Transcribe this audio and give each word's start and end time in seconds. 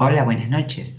Hola, 0.00 0.22
buenas 0.22 0.48
noches. 0.48 0.96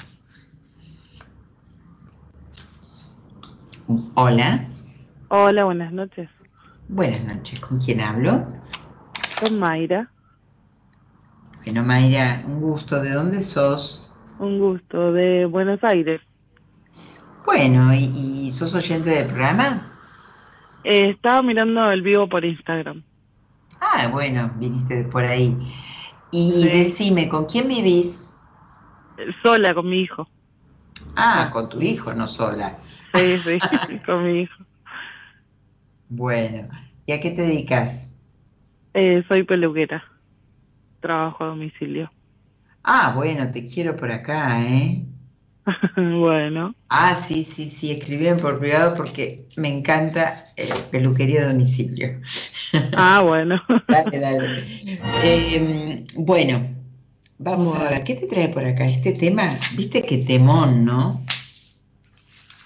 Hola. 4.15 4.67
Hola, 5.29 5.63
buenas 5.63 5.93
noches. 5.93 6.29
Buenas 6.89 7.23
noches. 7.23 7.61
¿Con 7.61 7.79
quién 7.79 8.01
hablo? 8.01 8.45
Con 9.39 9.57
Mayra. 9.57 10.11
Bueno, 11.63 11.85
Mayra, 11.85 12.43
un 12.45 12.59
gusto. 12.59 13.01
¿De 13.01 13.11
dónde 13.11 13.41
sos? 13.41 14.11
Un 14.37 14.59
gusto, 14.59 15.13
de 15.13 15.45
Buenos 15.45 15.81
Aires. 15.81 16.19
Bueno, 17.45 17.93
¿y, 17.93 18.51
sos 18.51 18.75
oyente 18.75 19.11
del 19.11 19.27
programa? 19.27 19.81
Eh, 20.83 21.11
estaba 21.11 21.41
mirando 21.41 21.89
el 21.89 22.01
vivo 22.01 22.27
por 22.27 22.43
Instagram. 22.43 23.01
Ah, 23.79 24.09
bueno, 24.11 24.51
viniste 24.57 25.05
por 25.05 25.23
ahí. 25.23 25.57
Y 26.31 26.67
decime, 26.67 27.29
¿con 27.29 27.45
quién 27.45 27.69
vivís? 27.69 28.28
Sola, 29.43 29.73
con 29.73 29.89
mi 29.89 30.01
hijo. 30.01 30.27
Ah, 31.15 31.51
con 31.53 31.69
tu 31.69 31.79
hijo, 31.81 32.13
no 32.15 32.25
sola. 32.25 32.81
Sí, 33.13 33.41
sí, 33.43 33.61
con 34.05 34.23
mi 34.25 34.41
hijo. 34.41 34.63
Bueno, 36.09 36.67
¿y 37.05 37.13
a 37.13 37.21
qué 37.21 37.31
te 37.31 37.43
dedicas? 37.43 38.13
Eh, 38.93 39.23
soy 39.27 39.43
peluquera. 39.43 40.03
Trabajo 41.01 41.43
a 41.43 41.47
domicilio. 41.47 42.11
Ah, 42.83 43.13
bueno, 43.15 43.49
te 43.51 43.63
quiero 43.65 43.95
por 43.95 44.11
acá, 44.11 44.61
¿eh? 44.67 45.05
bueno. 46.21 46.73
Ah, 46.91 47.13
sí, 47.15 47.43
sí, 47.43 47.69
sí, 47.69 47.91
escribí 47.91 48.27
por 48.41 48.59
privado 48.59 48.95
porque 48.97 49.47
me 49.57 49.69
encanta 49.69 50.43
eh, 50.57 50.69
peluquería 50.91 51.43
a 51.43 51.47
domicilio. 51.49 52.19
ah, 52.95 53.21
bueno. 53.23 53.61
dale, 53.89 54.19
dale. 54.19 54.55
Em, 55.19 56.05
bueno, 56.15 56.78
vamos 57.39 57.75
a 57.75 57.89
ver, 57.89 58.03
¿qué 58.03 58.15
te 58.15 58.27
trae 58.27 58.49
por 58.49 58.63
acá? 58.63 58.85
Este 58.85 59.13
tema, 59.13 59.49
viste 59.75 60.03
qué 60.03 60.19
temón, 60.19 60.85
¿no? 60.85 61.21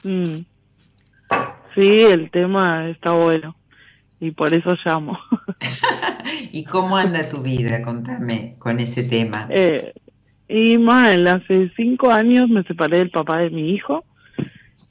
Mm. 0.03 0.43
Sí, 1.75 2.01
el 2.01 2.29
tema 2.29 2.89
está 2.89 3.11
bueno 3.11 3.55
y 4.19 4.31
por 4.31 4.53
eso 4.53 4.75
llamo. 4.83 5.17
¿Y 6.51 6.65
cómo 6.65 6.97
anda 6.97 7.29
tu 7.29 7.41
vida? 7.41 7.81
Contame 7.81 8.55
con 8.59 8.79
ese 8.79 9.03
tema. 9.03 9.47
Eh, 9.49 9.93
y 10.47 10.77
mal, 10.77 11.27
hace 11.27 11.71
cinco 11.75 12.11
años 12.11 12.49
me 12.49 12.63
separé 12.63 12.97
del 12.97 13.11
papá 13.11 13.39
de 13.39 13.49
mi 13.49 13.71
hijo 13.71 14.03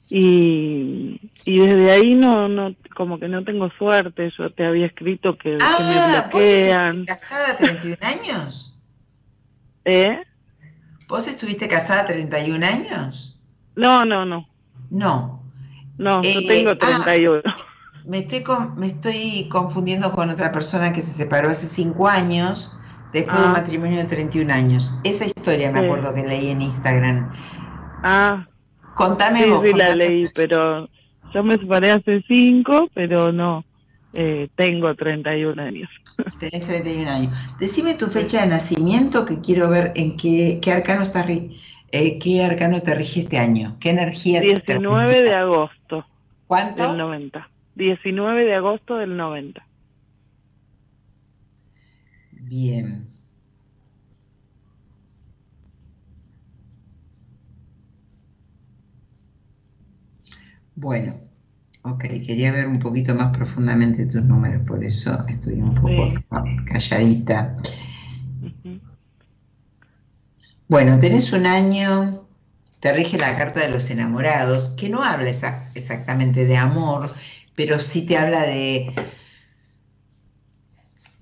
y, 0.09 1.19
y 1.45 1.59
desde 1.59 1.91
ahí 1.91 2.15
no, 2.15 2.47
no, 2.47 2.75
como 2.95 3.19
que 3.19 3.27
no 3.27 3.43
tengo 3.43 3.69
suerte. 3.77 4.31
Yo 4.37 4.49
te 4.49 4.65
había 4.65 4.85
escrito 4.85 5.37
que, 5.37 5.57
ah, 5.61 5.77
me 5.79 6.39
bloquean. 6.39 6.97
¿Vos 6.97 7.05
casada 7.05 7.57
31 7.57 7.97
años? 8.01 8.72
¿Eh? 9.85 10.21
¿Vos 11.07 11.27
estuviste 11.27 11.67
casada 11.67 12.05
31 12.05 12.65
años? 12.65 13.39
No, 13.75 14.05
no, 14.05 14.25
no. 14.25 14.47
No. 14.89 15.43
No, 15.97 16.21
yo 16.21 16.29
eh, 16.29 16.45
tengo 16.47 16.77
31. 16.77 17.41
Ah, 17.45 17.55
me, 18.05 18.19
estoy 18.19 18.43
me 18.77 18.87
estoy 18.87 19.47
confundiendo 19.49 20.11
con 20.11 20.29
otra 20.29 20.51
persona 20.51 20.91
que 20.91 21.01
se 21.01 21.11
separó 21.11 21.49
hace 21.49 21.67
cinco 21.67 22.07
años 22.07 22.79
después 23.11 23.37
de 23.37 23.45
un 23.45 23.51
ah. 23.51 23.53
matrimonio 23.59 23.97
de 23.97 24.05
31 24.05 24.53
años. 24.53 24.99
Esa 25.03 25.25
historia 25.25 25.71
me 25.71 25.79
acuerdo 25.79 26.13
que 26.13 26.23
leí 26.23 26.49
en 26.49 26.61
Instagram. 26.61 27.31
Ah. 28.03 28.45
Contame 28.95 29.43
sí, 29.43 29.49
vos. 29.49 29.61
Sí, 29.63 29.73
la 29.73 29.95
leí, 29.95 30.25
pero 30.35 30.89
yo 31.33 31.43
me 31.43 31.57
separé 31.57 31.91
hace 31.91 32.23
cinco, 32.27 32.89
pero 32.93 33.31
no. 33.31 33.63
Eh, 34.13 34.47
tengo 34.55 34.93
31 34.95 35.61
años. 35.61 35.89
Tenés 36.39 36.65
31 36.65 37.09
años. 37.09 37.57
Decime 37.59 37.95
tu 37.95 38.07
fecha 38.07 38.41
de 38.41 38.47
nacimiento 38.47 39.25
que 39.25 39.41
quiero 39.41 39.69
ver 39.69 39.91
en 39.95 40.17
qué, 40.17 40.59
qué 40.61 40.71
arcano 40.71 41.01
está 41.01 41.25
eh, 41.95 42.19
¿Qué 42.19 42.43
arcano 42.43 42.81
te 42.81 42.95
rige 42.95 43.21
este 43.21 43.37
año? 43.37 43.77
¿Qué 43.79 43.89
energía 43.89 44.41
19 44.41 45.21
de 45.21 45.33
agosto. 45.33 46.05
¿Cuánto? 46.47 46.87
Del 46.87 46.97
90. 46.97 47.49
19 47.75 48.45
de 48.45 48.55
agosto 48.55 48.97
del 48.97 49.17
90. 49.17 49.65
Bien. 52.31 53.07
Bueno, 60.75 61.15
ok, 61.83 62.03
quería 62.25 62.51
ver 62.51 62.67
un 62.67 62.79
poquito 62.79 63.13
más 63.13 63.35
profundamente 63.35 64.05
tus 64.05 64.23
números, 64.23 64.65
por 64.65 64.83
eso 64.83 65.25
estoy 65.27 65.55
un 65.55 65.75
poco 65.75 66.13
calladita. 66.65 67.57
Bueno, 70.67 70.97
tenés 70.99 71.31
un 71.33 71.45
año, 71.45 72.25
te 72.79 72.93
rige 72.93 73.17
la 73.17 73.35
carta 73.37 73.61
de 73.61 73.69
los 73.69 73.89
enamorados, 73.89 74.69
que 74.69 74.89
no 74.89 75.03
habla 75.03 75.29
exactamente 75.75 76.45
de 76.45 76.57
amor, 76.57 77.13
pero 77.55 77.77
sí 77.79 78.05
te 78.05 78.17
habla 78.17 78.43
de, 78.43 78.93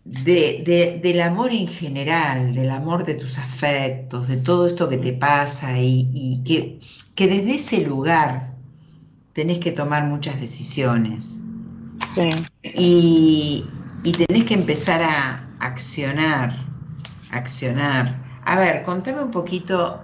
del 0.06 1.22
amor 1.22 1.52
en 1.52 1.68
general, 1.68 2.54
del 2.54 2.70
amor 2.70 3.04
de 3.04 3.16
tus 3.16 3.40
afectos, 3.40 4.28
de 4.28 4.38
todo 4.38 4.68
esto 4.68 4.88
que 4.88 4.98
te 4.98 5.14
pasa 5.14 5.74
y, 5.78 6.44
que, 6.46 6.80
que, 7.16 7.28
desde 7.28 7.56
ese 7.56 7.82
lugar 7.82 8.51
tenés 9.34 9.60
que 9.60 9.72
tomar 9.72 10.06
muchas 10.06 10.40
decisiones. 10.40 11.40
Y, 12.64 13.66
y 14.04 14.12
tenés 14.12 14.46
que 14.46 14.54
empezar 14.54 15.02
a 15.02 15.48
accionar, 15.60 16.66
accionar 17.32 18.22
a 18.46 18.60
ver, 18.60 18.84
contame 18.84 19.22
un 19.22 19.32
poquito 19.32 20.04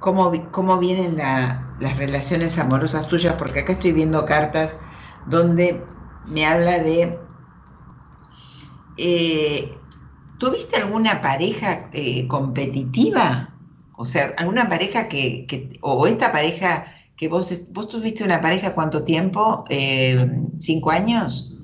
cómo, 0.00 0.32
cómo 0.50 0.78
vienen 0.78 1.16
las 1.16 1.96
relaciones 1.96 2.58
amorosas 2.58 3.08
tuyas, 3.08 3.34
porque 3.34 3.60
acá 3.60 3.72
estoy 3.72 3.92
viendo 3.92 4.26
cartas 4.26 4.80
donde 5.26 5.84
me 6.26 6.46
habla 6.46 6.78
de... 6.78 7.18
Eh, 8.96 9.78
¿Tuviste 10.38 10.76
alguna 10.76 11.22
pareja 11.22 11.88
eh, 11.92 12.26
competitiva? 12.26 13.54
O 13.96 14.04
sea, 14.04 14.34
alguna 14.36 14.68
pareja 14.68 15.08
que, 15.08 15.78
o 15.80 16.06
esta 16.08 16.32
pareja 16.32 16.86
que 17.22 17.28
vos, 17.28 17.72
vos 17.72 17.88
tuviste 17.88 18.24
una 18.24 18.40
pareja 18.40 18.74
cuánto 18.74 19.04
tiempo? 19.04 19.64
Eh, 19.70 20.28
¿Cinco 20.58 20.90
años? 20.90 21.54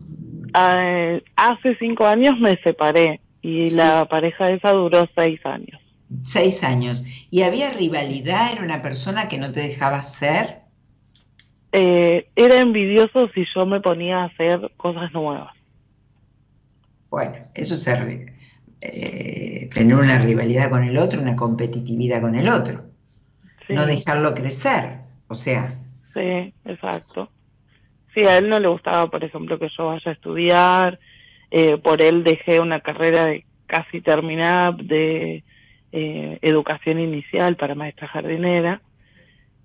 Ah, 0.54 1.19
hace 1.34 1.76
cinco 1.80 2.06
años 2.06 2.38
me 2.38 2.56
separé. 2.62 3.20
Y 3.42 3.69
la 3.72 4.06
pareja 4.08 4.50
esa 4.50 4.70
duró 4.70 5.08
seis 5.16 5.44
años. 5.44 5.80
Seis 6.22 6.62
años. 6.62 7.04
¿Y 7.32 7.42
había 7.42 7.72
rivalidad? 7.72 8.52
¿Era 8.52 8.62
una 8.62 8.82
persona 8.82 9.26
que 9.26 9.38
no 9.38 9.50
te 9.50 9.58
dejaba 9.58 10.00
ser? 10.04 10.60
Eh, 11.72 12.28
era 12.36 12.60
envidioso 12.60 13.28
si 13.34 13.44
yo 13.52 13.66
me 13.66 13.80
ponía 13.80 14.19
a 14.19 14.25
hacer 14.26 14.70
cosas 14.76 15.12
nuevas. 15.12 15.56
Bueno, 17.10 17.34
eso 17.56 17.75
es 17.75 17.88
eh, 18.80 19.69
tener 19.75 19.96
una 19.96 20.20
rivalidad 20.20 20.70
con 20.70 20.84
el 20.84 20.96
otro, 20.98 21.20
una 21.20 21.34
competitividad 21.34 22.20
con 22.20 22.36
el 22.36 22.48
otro. 22.48 22.84
No 23.69 23.86
dejarlo 23.86 24.34
crecer, 24.34 25.07
o 25.28 25.34
sea. 25.34 25.78
Sí, 26.15 26.53
exacto. 26.65 27.28
Sí, 28.15 28.22
a 28.22 28.39
él 28.39 28.49
no 28.49 28.59
le 28.59 28.69
gustaba, 28.69 29.09
por 29.09 29.22
ejemplo, 29.22 29.59
que 29.59 29.69
yo 29.77 29.87
vaya 29.87 30.11
a 30.11 30.15
estudiar, 30.15 30.99
eh, 31.50 31.77
por 31.78 32.03
él 32.03 32.25
dejé 32.25 32.61
una 32.61 32.81
carrera 32.81 33.27
de 33.27 33.44
casi 33.67 34.00
terminada 34.00 34.72
de 34.72 35.44
eh, 35.93 36.38
educación 36.43 36.99
inicial 36.99 37.56
para 37.56 37.75
maestra 37.75 38.09
jardinera. 38.09 38.81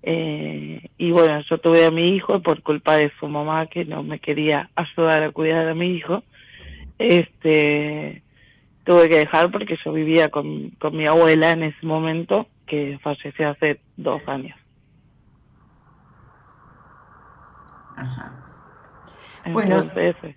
Eh, 0.02 0.88
y 0.98 1.10
bueno, 1.12 1.40
yo 1.48 1.58
tuve 1.58 1.86
a 1.86 1.90
mi 1.90 2.14
hijo 2.14 2.40
por 2.40 2.62
culpa 2.62 2.96
de 2.96 3.10
su 3.18 3.26
mamá 3.26 3.66
que 3.66 3.86
no 3.86 4.02
me 4.02 4.18
quería 4.18 4.70
ayudar 4.76 5.22
a 5.22 5.32
cuidar 5.32 5.66
a 5.68 5.74
mi 5.74 5.94
hijo. 5.94 6.22
Este, 6.98 8.22
tuve 8.84 9.08
que 9.08 9.18
dejar 9.18 9.50
porque 9.50 9.78
yo 9.84 9.92
vivía 9.92 10.28
con, 10.28 10.70
con 10.78 10.96
mi 10.96 11.06
abuela 11.06 11.52
en 11.52 11.64
ese 11.64 11.86
momento 11.86 12.46
que 12.66 12.98
falleció 13.02 13.50
hace 13.50 13.80
dos 13.96 14.22
años. 14.28 14.58
Ajá. 17.96 18.32
bueno, 19.52 19.90
ese, 19.96 20.36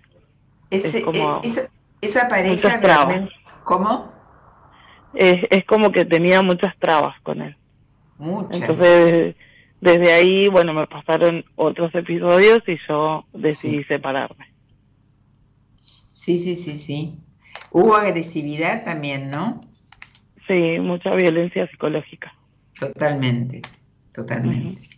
eh, 0.70 1.68
esa, 2.00 2.28
pareja 2.28 2.76
realmente, 2.78 3.32
¿cómo? 3.64 4.12
Es, 5.14 5.42
es 5.50 5.64
como 5.64 5.90
que 5.90 6.04
tenía 6.04 6.42
muchas 6.42 6.76
trabas 6.78 7.14
con 7.22 7.40
él. 7.40 7.56
Muchas. 8.18 8.60
Entonces, 8.60 9.36
desde 9.80 10.12
ahí, 10.12 10.48
bueno, 10.48 10.74
me 10.74 10.86
pasaron 10.86 11.44
otros 11.56 11.94
episodios 11.94 12.60
y 12.66 12.76
yo 12.88 13.24
decidí 13.32 13.84
separarme. 13.84 14.46
Sí, 16.10 16.38
sí, 16.38 16.56
sí, 16.56 16.76
sí. 16.76 17.18
Hubo 17.70 17.94
agresividad 17.94 18.84
también, 18.84 19.30
¿no? 19.30 19.60
Sí, 20.46 20.78
mucha 20.80 21.14
violencia 21.14 21.68
psicológica. 21.68 22.32
Totalmente, 22.78 23.62
totalmente. 24.12 24.97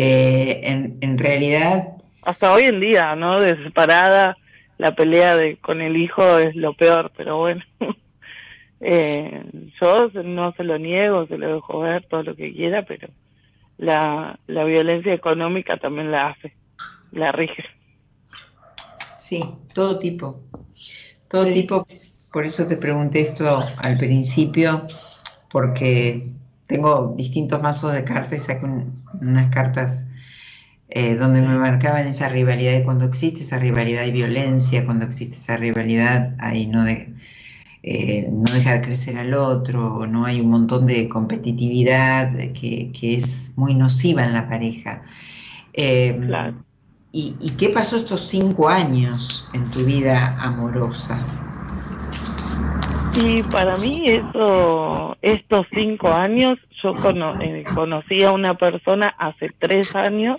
Eh, 0.00 0.60
en, 0.62 0.96
en 1.00 1.18
realidad... 1.18 1.88
Hasta 2.22 2.52
hoy 2.52 2.64
en 2.64 2.78
día, 2.78 3.16
¿no? 3.16 3.40
De 3.40 3.60
separada, 3.64 4.36
la 4.76 4.94
pelea 4.94 5.34
de 5.36 5.56
con 5.56 5.80
el 5.80 5.96
hijo 5.96 6.38
es 6.38 6.54
lo 6.54 6.74
peor, 6.74 7.10
pero 7.16 7.38
bueno, 7.38 7.64
Eh, 8.80 9.44
yo 9.80 10.08
no 10.22 10.52
se 10.52 10.62
lo 10.62 10.78
niego, 10.78 11.26
se 11.26 11.36
lo 11.36 11.54
dejo 11.54 11.80
ver 11.80 12.06
todo 12.08 12.22
lo 12.22 12.36
que 12.36 12.52
quiera, 12.52 12.82
pero 12.82 13.08
la, 13.76 14.38
la 14.46 14.64
violencia 14.64 15.12
económica 15.12 15.76
también 15.78 16.12
la 16.12 16.28
hace, 16.28 16.54
la 17.10 17.32
rige. 17.32 17.64
Sí, 19.16 19.42
todo 19.74 19.98
tipo. 19.98 20.40
Todo 21.28 21.52
tipo, 21.52 21.84
por 22.32 22.46
eso 22.46 22.66
te 22.68 22.76
pregunté 22.76 23.20
esto 23.20 23.66
al 23.78 23.98
principio, 23.98 24.86
porque 25.50 26.28
tengo 26.68 27.14
distintos 27.16 27.60
mazos 27.62 27.94
de 27.94 28.04
cartas 28.04 28.38
y 28.38 28.42
saqué 28.42 28.66
unas 29.20 29.48
cartas 29.48 30.04
eh, 30.90 31.16
donde 31.16 31.40
me 31.42 31.56
marcaban 31.56 32.06
esa 32.06 32.28
rivalidad 32.28 32.78
y 32.78 32.84
cuando 32.84 33.06
existe 33.06 33.40
esa 33.40 33.58
rivalidad 33.58 34.04
y 34.04 34.12
violencia, 34.12 34.84
cuando 34.84 35.06
existe 35.06 35.36
esa 35.36 35.56
rivalidad 35.56 36.36
ahí 36.38 36.66
no 36.66 36.84
de 36.84 37.14
eh, 37.82 38.28
no 38.30 38.52
dejar 38.52 38.82
crecer 38.82 39.16
al 39.16 39.34
otro, 39.34 40.06
no 40.06 40.26
hay 40.26 40.40
un 40.40 40.50
montón 40.50 40.86
de 40.86 41.08
competitividad 41.08 42.32
que, 42.52 42.92
es 43.00 43.54
muy 43.56 43.74
nociva 43.74 44.24
en 44.24 44.34
la 44.34 44.48
pareja. 44.48 45.02
Eh, 45.72 46.20
¿y, 47.12 47.36
¿Y 47.40 47.50
qué 47.56 47.70
pasó 47.70 47.96
estos 47.96 48.28
cinco 48.28 48.68
años 48.68 49.48
en 49.54 49.70
tu 49.70 49.84
vida 49.84 50.36
amorosa? 50.38 51.47
Sí, 53.18 53.42
para 53.50 53.76
mí 53.78 54.04
eso, 54.06 55.16
estos 55.22 55.66
cinco 55.74 56.12
años, 56.12 56.56
yo 56.80 56.92
eh, 57.40 57.64
conocí 57.74 58.22
a 58.22 58.30
una 58.30 58.54
persona 58.54 59.12
hace 59.18 59.50
tres 59.58 59.96
años 59.96 60.36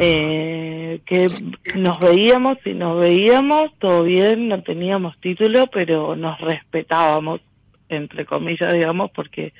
eh, 0.00 0.98
que 1.06 1.28
nos 1.76 2.00
veíamos 2.00 2.58
y 2.64 2.74
nos 2.74 2.98
veíamos, 2.98 3.70
todo 3.78 4.02
bien, 4.02 4.48
no 4.48 4.60
teníamos 4.64 5.20
título, 5.20 5.68
pero 5.68 6.16
nos 6.16 6.40
respetábamos, 6.40 7.40
entre 7.88 8.26
comillas, 8.26 8.72
digamos, 8.72 9.12
porque 9.12 9.52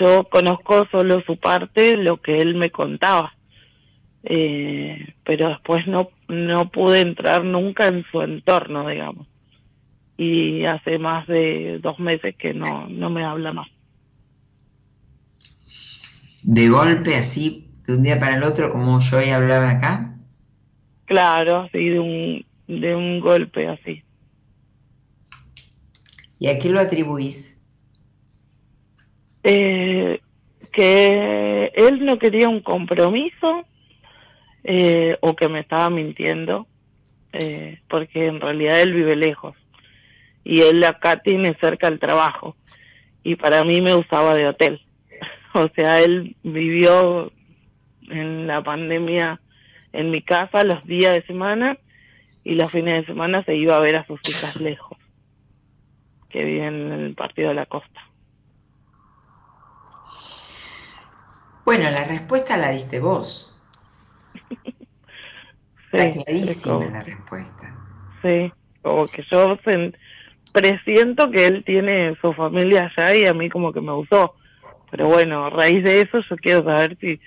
yo 0.00 0.24
conozco 0.24 0.88
solo 0.90 1.22
su 1.24 1.36
parte, 1.36 1.96
lo 1.96 2.16
que 2.16 2.38
él 2.38 2.56
me 2.56 2.72
contaba. 2.72 3.34
Eh, 4.24 5.14
pero 5.22 5.50
después 5.50 5.86
no, 5.86 6.10
no 6.26 6.70
pude 6.70 7.02
entrar 7.02 7.44
nunca 7.44 7.86
en 7.86 8.04
su 8.10 8.20
entorno, 8.20 8.88
digamos. 8.88 9.29
Y 10.22 10.66
hace 10.66 10.98
más 10.98 11.26
de 11.28 11.78
dos 11.82 11.98
meses 11.98 12.36
que 12.36 12.52
no, 12.52 12.86
no 12.88 13.08
me 13.08 13.24
habla 13.24 13.54
más. 13.54 13.68
De 16.42 16.68
golpe, 16.68 17.14
así, 17.14 17.70
de 17.86 17.94
un 17.94 18.02
día 18.02 18.20
para 18.20 18.36
el 18.36 18.42
otro, 18.42 18.70
como 18.70 19.00
yo 19.00 19.16
hoy 19.16 19.30
hablaba 19.30 19.70
acá? 19.70 20.14
Claro, 21.06 21.60
así 21.60 21.88
de 21.88 22.00
un, 22.00 22.44
de 22.66 22.94
un 22.94 23.20
golpe 23.20 23.66
así. 23.66 24.02
¿Y 26.38 26.48
a 26.48 26.58
qué 26.58 26.68
lo 26.68 26.80
atribuís? 26.80 27.58
Eh, 29.42 30.20
que 30.70 31.72
él 31.74 32.04
no 32.04 32.18
quería 32.18 32.50
un 32.50 32.60
compromiso 32.60 33.64
eh, 34.64 35.16
o 35.22 35.34
que 35.34 35.48
me 35.48 35.60
estaba 35.60 35.88
mintiendo, 35.88 36.66
eh, 37.32 37.78
porque 37.88 38.26
en 38.26 38.38
realidad 38.38 38.82
él 38.82 38.92
vive 38.92 39.16
lejos 39.16 39.56
y 40.44 40.62
él 40.62 40.82
acá 40.84 41.20
tiene 41.20 41.56
cerca 41.60 41.88
el 41.88 41.98
trabajo 41.98 42.56
y 43.22 43.36
para 43.36 43.64
mí 43.64 43.80
me 43.80 43.94
usaba 43.94 44.34
de 44.34 44.48
hotel. 44.48 44.80
O 45.52 45.68
sea, 45.74 46.00
él 46.00 46.36
vivió 46.44 47.32
en 48.08 48.46
la 48.46 48.62
pandemia 48.62 49.40
en 49.92 50.12
mi 50.12 50.22
casa 50.22 50.62
los 50.62 50.84
días 50.84 51.12
de 51.12 51.26
semana 51.26 51.76
y 52.44 52.54
los 52.54 52.70
fines 52.70 53.00
de 53.00 53.06
semana 53.06 53.44
se 53.44 53.56
iba 53.56 53.76
a 53.76 53.80
ver 53.80 53.96
a 53.96 54.06
sus 54.06 54.20
hijas 54.28 54.54
lejos, 54.56 54.96
que 56.28 56.44
viven 56.44 56.92
en 56.92 57.00
el 57.00 57.14
partido 57.14 57.48
de 57.48 57.56
la 57.56 57.66
costa. 57.66 58.00
Bueno, 61.64 61.90
la 61.90 62.04
respuesta 62.04 62.56
la 62.56 62.70
diste 62.70 63.00
vos. 63.00 63.60
Está 65.92 66.12
clarísima 66.12 66.86
la 66.86 67.02
respuesta. 67.02 67.76
Sí, 68.22 68.52
como 68.82 69.06
que 69.06 69.24
yo 69.30 69.56
presiento 70.52 71.30
que 71.30 71.46
él 71.46 71.64
tiene 71.64 72.16
su 72.20 72.32
familia 72.32 72.90
allá 72.96 73.14
y 73.14 73.26
a 73.26 73.34
mí 73.34 73.48
como 73.48 73.72
que 73.72 73.80
me 73.80 73.92
gustó. 73.92 74.34
Pero 74.90 75.08
bueno, 75.08 75.46
a 75.46 75.50
raíz 75.50 75.84
de 75.84 76.02
eso 76.02 76.20
yo 76.28 76.36
quiero 76.36 76.64
saber 76.64 76.96
si 77.00 77.20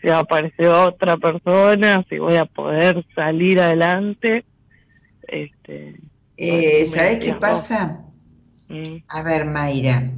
si 0.00 0.08
apareció 0.08 0.84
otra 0.84 1.16
persona, 1.16 2.04
si 2.08 2.18
voy 2.18 2.36
a 2.36 2.44
poder 2.44 3.04
salir 3.14 3.60
adelante. 3.60 4.44
Este, 5.22 5.96
eh, 6.36 6.86
¿Sabes 6.86 7.18
qué 7.18 7.34
pasa? 7.34 8.04
Mm. 8.68 8.98
A 9.08 9.22
ver, 9.22 9.44
Mayra. 9.46 10.12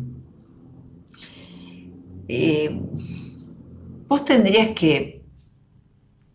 Eh, 2.29 2.81
vos 4.07 4.25
tendrías 4.25 4.69
que, 4.69 5.23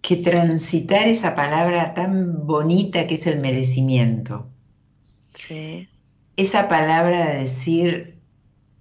que 0.01 0.17
transitar 0.17 1.07
esa 1.07 1.35
palabra 1.35 1.93
tan 1.93 2.45
bonita 2.45 3.07
que 3.07 3.15
es 3.15 3.27
el 3.27 3.39
merecimiento. 3.39 4.49
Sí. 5.37 5.87
Esa 6.37 6.67
palabra 6.67 7.25
de 7.27 7.39
decir, 7.39 8.19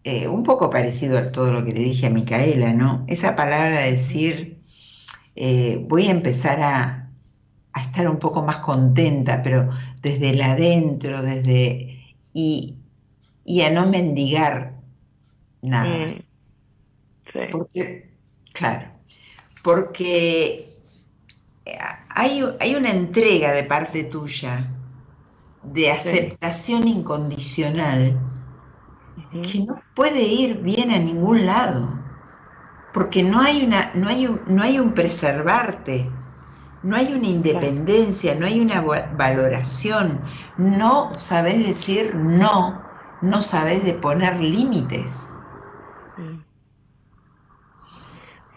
eh, 0.03 0.29
un 0.29 0.43
poco 0.43 0.71
parecido 0.71 1.19
a 1.19 1.31
todo 1.31 1.53
lo 1.53 1.65
que 1.65 1.73
le 1.73 1.81
dije 1.81 2.07
a 2.07 2.11
Micaela, 2.11 2.73
¿no? 2.73 3.05
Esa 3.09 3.37
palabra 3.37 3.81
de 3.81 3.93
decir, 3.93 4.59
eh, 5.37 5.85
voy 5.89 6.09
a 6.09 6.11
empezar 6.11 6.61
a, 6.61 7.01
estar 7.81 8.09
un 8.09 8.19
poco 8.19 8.43
más 8.43 8.59
contenta, 8.59 9.43
pero 9.43 9.69
desde 10.01 10.31
el 10.31 10.43
adentro, 10.43 11.23
desde... 11.23 12.15
y, 12.33 12.79
a 13.65 13.71
no 13.71 13.87
mendigar 13.89 14.75
nada. 15.63 16.07
Mm, 16.07 16.23
sí. 17.33 17.39
Porque, 17.51 18.11
claro, 18.53 18.91
porque 19.63 20.75
hay, 22.11 22.45
hay, 22.61 22.75
una 22.75 22.91
entrega 22.91 23.53
de 23.53 23.65
parte 23.65 24.05
tuya 24.05 24.74
de 25.65 25.91
aceptación 25.91 26.87
incondicional 26.89 28.21
que 29.43 29.61
no 29.61 29.81
puede 29.95 30.23
ir 30.25 30.59
bien 30.63 30.91
a 30.91 30.99
ningún 30.99 31.47
lado, 31.47 32.01
porque 32.93 33.23
no 33.23 33.41
hay, 33.41 33.65
una, 33.65 33.93
no 33.95 34.09
hay, 34.09 34.27
un, 34.27 34.43
no 34.47 34.63
hay 34.63 34.79
un 34.79 34.95
preservarte, 34.95 36.13
no 36.83 36.97
hay 36.97 37.13
una 37.15 37.29
independencia, 37.29 38.35
no 38.35 38.47
hay 38.47 38.61
una 38.61 38.81
valoración, 38.83 40.25
no 40.57 41.13
sabes 41.17 41.67
decir 41.67 42.15
no, 42.17 42.91
no 43.21 43.43
sabes 43.43 43.85
de 43.85 43.95
poner 43.95 44.41
límites. 44.41 45.33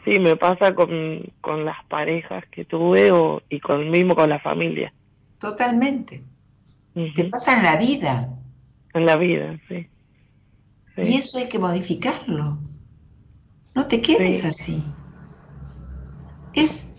Sí, 0.04 0.20
me 0.20 0.38
pasa 0.38 0.74
con, 0.74 1.24
con 1.42 1.66
las 1.66 1.78
parejas 1.90 2.46
que 2.52 2.66
tuve 2.66 3.12
o, 3.12 3.42
y 3.50 3.60
con 3.60 3.90
mismo 3.92 4.16
con 4.16 4.30
la 4.30 4.40
familia. 4.40 4.94
Totalmente. 5.40 6.22
Te 7.16 7.26
pasa 7.26 7.58
en 7.58 7.64
la 7.64 7.78
vida. 7.78 8.30
En 8.94 9.06
la 9.06 9.18
vida, 9.18 9.60
sí. 9.68 9.88
Y 10.98 11.16
eso 11.16 11.38
hay 11.38 11.48
que 11.48 11.60
modificarlo. 11.60 12.58
No 13.76 13.88
te 13.88 14.02
quedes 14.02 14.44
así. 14.46 14.96
Es, 16.54 16.94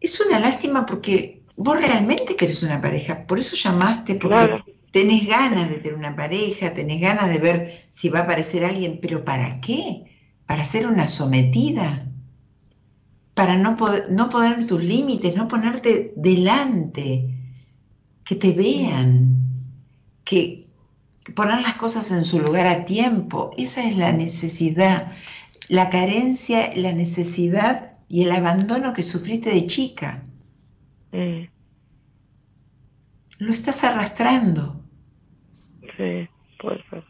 es 0.00 0.20
una 0.20 0.38
lástima 0.38 0.84
porque 0.84 1.42
vos 1.56 1.78
realmente 1.78 2.36
querés 2.36 2.62
una 2.62 2.82
pareja, 2.82 3.26
por 3.26 3.38
eso 3.38 3.56
llamaste, 3.56 4.16
porque 4.16 4.62
tenés 4.90 5.26
ganas 5.26 5.70
de 5.70 5.76
tener 5.76 5.96
una 5.96 6.14
pareja, 6.14 6.74
tenés 6.74 7.00
ganas 7.00 7.28
de 7.30 7.38
ver 7.38 7.86
si 7.88 8.10
va 8.10 8.20
a 8.20 8.22
aparecer 8.24 8.66
alguien, 8.66 8.98
pero 9.00 9.24
¿para 9.24 9.62
qué? 9.62 10.04
Para 10.44 10.66
ser 10.66 10.86
una 10.86 11.08
sometida, 11.08 12.06
para 13.32 13.56
no 13.56 13.76
poder, 13.76 14.12
no 14.12 14.28
poner 14.28 14.66
tus 14.66 14.82
límites, 14.82 15.34
no 15.34 15.48
ponerte 15.48 16.12
delante, 16.16 17.33
que 18.24 18.34
te 18.34 18.52
vean, 18.52 19.36
que, 20.24 20.66
poner 21.34 21.60
las 21.62 21.76
cosas 21.76 22.10
en 22.10 22.24
su 22.24 22.40
lugar 22.40 22.66
a 22.66 22.84
tiempo. 22.84 23.50
Esa 23.56 23.82
es 23.88 23.96
la 23.96 24.12
necesidad, 24.12 25.12
la 25.68 25.88
carencia, 25.90 26.70
la 26.74 26.92
necesidad 26.92 27.92
y 28.08 28.22
el 28.22 28.32
abandono 28.32 28.92
que 28.92 29.02
sufriste 29.02 29.50
de 29.50 29.66
chica. 29.66 30.22
Mm. 31.12 31.44
Lo 33.38 33.52
estás 33.52 33.84
arrastrando. 33.84 34.80
Sí, 35.96 36.28
puede 36.60 36.82
ser. 36.90 37.04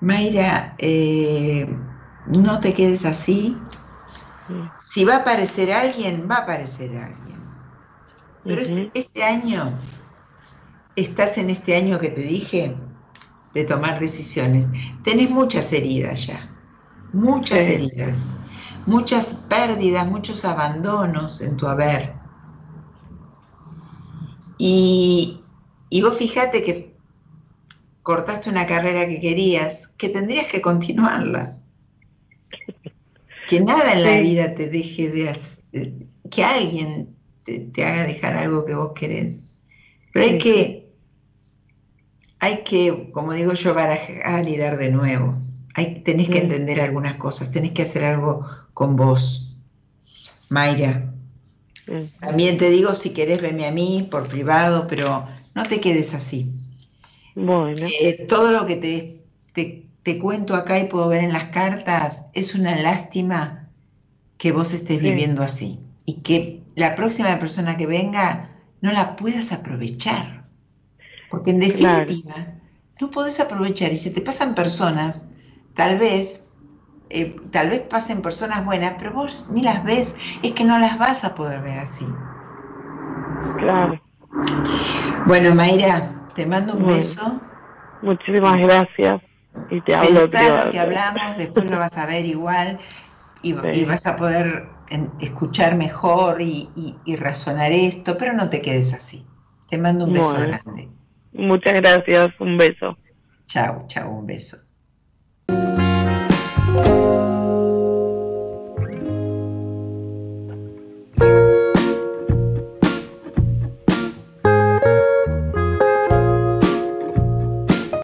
Mayra, 0.00 0.74
eh, 0.78 1.66
no 2.26 2.60
te 2.60 2.74
quedes 2.74 3.04
así. 3.04 3.56
Si 4.80 5.04
va 5.04 5.16
a 5.16 5.18
aparecer 5.18 5.72
alguien, 5.72 6.28
va 6.30 6.36
a 6.36 6.42
aparecer 6.42 6.96
alguien. 6.96 7.42
Pero 8.44 8.62
este, 8.62 8.90
este, 8.94 9.22
año, 9.22 9.72
estás 10.96 11.38
en 11.38 11.50
este 11.50 11.76
año 11.76 11.98
que 11.98 12.08
te 12.08 12.22
dije 12.22 12.76
de 13.54 13.64
tomar 13.64 14.00
decisiones. 14.00 14.68
Tenés 15.04 15.30
muchas 15.30 15.72
heridas 15.72 16.26
ya, 16.26 16.50
muchas 17.12 17.58
heridas, 17.60 18.32
muchas 18.86 19.34
pérdidas, 19.48 20.08
muchos 20.08 20.44
abandonos 20.44 21.40
en 21.40 21.56
tu 21.56 21.66
haber. 21.66 22.14
Y, 24.58 25.40
y 25.88 26.02
vos 26.02 26.16
fíjate 26.16 26.62
que 26.62 26.96
cortaste 28.02 28.50
una 28.50 28.66
carrera 28.66 29.08
que 29.08 29.20
querías, 29.20 29.88
que 29.88 30.08
tendrías 30.08 30.46
que 30.46 30.60
continuarla. 30.60 31.61
Que 33.52 33.60
nada 33.60 33.92
en 33.92 34.02
la 34.02 34.18
vida 34.18 34.54
te 34.54 34.70
deje 34.70 35.10
de 35.10 35.28
hacer, 35.28 35.92
que 36.30 36.42
alguien 36.42 37.14
te, 37.44 37.84
haga 37.84 38.06
dejar 38.06 38.34
algo 38.34 38.64
que 38.64 38.74
vos 38.74 38.92
querés. 38.94 39.42
Pero 40.10 40.24
hay 40.24 40.38
que, 40.38 40.90
hay 42.38 42.62
que, 42.64 43.10
como 43.12 43.34
digo 43.34 43.52
yo, 43.52 43.74
barajar 43.74 44.48
y 44.48 44.56
dar 44.56 44.78
de 44.78 44.90
nuevo. 44.90 45.36
Hay, 45.74 46.00
tenés 46.00 46.30
que 46.30 46.38
entender 46.38 46.80
algunas 46.80 47.16
cosas, 47.16 47.50
tenés 47.50 47.72
que 47.72 47.82
hacer 47.82 48.04
algo 48.04 48.46
con 48.72 48.96
vos. 48.96 49.54
Mayra, 50.48 51.12
también 52.20 52.56
te 52.56 52.70
digo, 52.70 52.94
si 52.94 53.10
querés, 53.10 53.42
veme 53.42 53.66
a 53.66 53.70
mí 53.70 54.08
por 54.10 54.28
privado, 54.28 54.86
pero 54.88 55.26
no 55.54 55.62
te 55.64 55.78
quedes 55.78 56.14
así. 56.14 56.50
Bueno. 57.34 57.86
Eh, 58.00 58.24
todo 58.26 58.50
lo 58.50 58.64
que 58.64 58.76
te, 58.76 59.20
te, 59.52 59.91
cuento 60.18 60.54
acá 60.54 60.78
y 60.78 60.88
puedo 60.88 61.08
ver 61.08 61.22
en 61.22 61.32
las 61.32 61.44
cartas 61.44 62.26
es 62.34 62.54
una 62.54 62.76
lástima 62.76 63.68
que 64.36 64.52
vos 64.52 64.74
estés 64.74 65.00
viviendo 65.00 65.42
así 65.42 65.78
y 66.04 66.22
que 66.22 66.64
la 66.74 66.96
próxima 66.96 67.38
persona 67.38 67.76
que 67.76 67.86
venga 67.86 68.50
no 68.80 68.92
la 68.92 69.16
puedas 69.16 69.52
aprovechar. 69.52 70.48
Porque 71.30 71.52
en 71.52 71.60
definitiva, 71.60 72.34
no 73.00 73.10
podés 73.10 73.40
aprovechar 73.40 73.92
y 73.92 73.96
si 73.96 74.12
te 74.12 74.20
pasan 74.20 74.54
personas, 74.54 75.28
tal 75.74 75.98
vez, 75.98 76.50
eh, 77.10 77.36
tal 77.50 77.70
vez 77.70 77.80
pasen 77.82 78.20
personas 78.20 78.64
buenas, 78.64 78.94
pero 78.98 79.12
vos 79.12 79.48
ni 79.50 79.62
las 79.62 79.84
ves, 79.84 80.16
es 80.42 80.52
que 80.52 80.64
no 80.64 80.78
las 80.78 80.98
vas 80.98 81.24
a 81.24 81.34
poder 81.34 81.62
ver 81.62 81.78
así. 81.78 82.06
Claro. 83.58 84.02
Bueno, 85.26 85.54
Mayra, 85.54 86.10
te 86.34 86.44
mando 86.46 86.74
un 86.74 86.86
beso. 86.86 87.40
Muchísimas 88.02 88.60
gracias. 88.60 89.31
Y 89.70 89.80
te 89.82 89.94
hablo 89.94 90.20
Pensá 90.20 90.64
lo 90.64 90.70
que 90.70 90.78
hablamos, 90.78 91.36
después 91.36 91.70
lo 91.70 91.78
vas 91.78 91.96
a 91.98 92.06
ver 92.06 92.24
igual 92.24 92.78
y, 93.42 93.52
vas 93.86 94.06
a 94.06 94.16
poder 94.16 94.68
escuchar 95.20 95.76
mejor 95.76 96.40
y, 96.40 97.16
razonar 97.16 97.72
esto, 97.72 98.16
pero 98.16 98.32
no 98.32 98.48
te 98.48 98.62
quedes 98.62 98.92
así. 98.92 99.26
Te 99.68 99.78
mando 99.78 100.04
un 100.04 100.12
beso 100.12 100.34
grande. 100.34 100.88
Muchas 101.32 101.74
gracias, 101.74 102.32
un 102.40 102.58
beso. 102.58 102.96
Chao, 103.46 103.84
chao, 103.88 104.10
un 104.10 104.26
beso. 104.26 104.58